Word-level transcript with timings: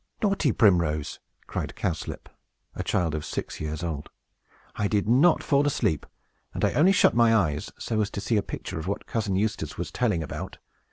"Naughty 0.23 0.51
Primrose," 0.51 1.19
cried 1.45 1.75
Cowslip, 1.75 2.27
a 2.73 2.81
child 2.81 3.13
of 3.13 3.23
six 3.23 3.59
years 3.61 3.83
old; 3.83 4.09
"I 4.75 4.87
did 4.87 5.07
not 5.07 5.43
fall 5.43 5.67
asleep, 5.67 6.07
and 6.55 6.65
I 6.65 6.73
only 6.73 6.91
shut 6.91 7.13
my 7.13 7.35
eyes, 7.35 7.71
so 7.77 8.01
as 8.01 8.09
to 8.09 8.19
see 8.19 8.37
a 8.37 8.41
picture 8.41 8.79
of 8.79 8.87
what 8.87 9.05
Cousin 9.05 9.35
Eustace 9.35 9.77
was 9.77 9.91
telling 9.91 10.23
about. 10.23 10.57